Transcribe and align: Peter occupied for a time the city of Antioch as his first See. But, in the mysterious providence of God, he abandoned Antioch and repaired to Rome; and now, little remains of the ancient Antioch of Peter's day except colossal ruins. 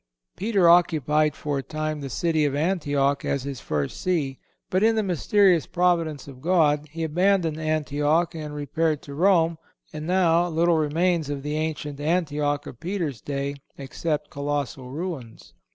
Peter 0.35 0.67
occupied 0.67 1.35
for 1.35 1.59
a 1.59 1.61
time 1.61 2.01
the 2.01 2.09
city 2.09 2.43
of 2.43 2.55
Antioch 2.55 3.23
as 3.23 3.43
his 3.43 3.59
first 3.59 4.01
See. 4.01 4.39
But, 4.71 4.81
in 4.81 4.95
the 4.95 5.03
mysterious 5.03 5.67
providence 5.67 6.27
of 6.27 6.41
God, 6.41 6.87
he 6.89 7.03
abandoned 7.03 7.59
Antioch 7.59 8.33
and 8.33 8.55
repaired 8.55 9.03
to 9.03 9.13
Rome; 9.13 9.59
and 9.93 10.07
now, 10.07 10.47
little 10.47 10.79
remains 10.79 11.29
of 11.29 11.43
the 11.43 11.55
ancient 11.55 11.99
Antioch 11.99 12.65
of 12.65 12.79
Peter's 12.79 13.21
day 13.21 13.57
except 13.77 14.31
colossal 14.31 14.89
ruins. 14.89 15.53